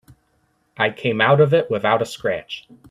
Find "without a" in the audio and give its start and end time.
1.69-2.07